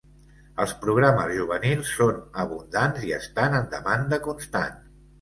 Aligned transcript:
Els 0.63 0.71
programes 0.85 1.35
juvenils 1.41 1.93
són 1.99 2.17
abundants 2.47 3.07
i 3.13 3.17
estan 3.23 3.63
en 3.63 3.71
demanda 3.79 4.25
constant. 4.29 4.87